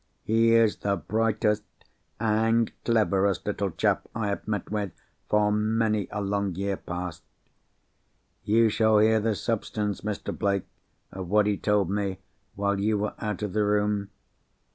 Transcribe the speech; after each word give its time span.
He 0.23 0.55
is 0.55 0.77
the 0.77 0.95
brightest 0.95 1.61
and 2.19 2.71
cleverest 2.85 3.45
little 3.45 3.69
chap 3.69 4.07
I 4.15 4.29
have 4.29 4.47
met 4.47 4.71
with, 4.71 4.93
for 5.29 5.51
many 5.51 6.07
a 6.09 6.21
long 6.23 6.55
year 6.55 6.75
past. 6.75 7.21
You 8.43 8.69
shall 8.69 8.97
hear 8.97 9.19
the 9.19 9.35
substance, 9.35 10.01
Mr. 10.01 10.35
Blake, 10.35 10.65
of 11.11 11.29
what 11.29 11.45
he 11.45 11.55
told 11.55 11.91
me 11.91 12.17
while 12.55 12.79
you 12.79 12.97
were 12.97 13.13
out 13.19 13.43
of 13.43 13.53
the 13.53 13.63
room. 13.63 14.09